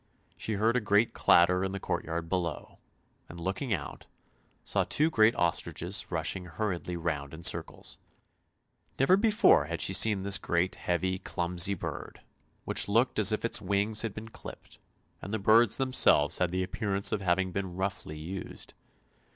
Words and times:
She 0.35 0.53
heard 0.53 0.75
a 0.75 0.81
great 0.81 1.13
clatter 1.13 1.63
in 1.63 1.73
the 1.73 1.79
courtyard 1.79 2.27
below, 2.27 2.79
and, 3.29 3.39
looking 3.39 3.71
out, 3.71 4.07
saw 4.63 4.83
two 4.83 5.11
great 5.11 5.35
ostriches 5.35 6.09
rushing 6.09 6.45
hurriedly 6.45 6.97
round 6.97 7.35
in 7.35 7.43
circles; 7.43 7.99
never 8.97 9.15
before 9.15 9.65
had 9.65 9.79
she 9.79 9.93
seen 9.93 10.23
this 10.23 10.39
great, 10.39 10.73
heavy, 10.73 11.19
clumsy 11.19 11.75
bird, 11.75 12.21
which 12.65 12.87
looked 12.87 13.19
as 13.19 13.31
if 13.31 13.45
its 13.45 13.61
wings 13.61 14.01
had 14.01 14.15
been 14.15 14.29
clipped, 14.29 14.79
and 15.21 15.31
the 15.31 15.37
birds 15.37 15.77
themselves 15.77 16.39
had 16.39 16.49
the 16.49 16.63
appearance 16.63 17.11
of 17.11 17.21
having 17.21 17.51
been 17.51 17.75
roughly 17.75 18.17
used. 18.17 18.73